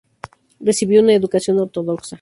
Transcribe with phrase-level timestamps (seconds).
[0.59, 2.19] Recibió una educación ortodoxa.